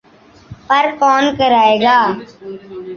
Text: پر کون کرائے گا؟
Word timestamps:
پر 0.67 0.85
کون 0.99 1.23
کرائے 1.37 1.75
گا؟ 1.83 1.97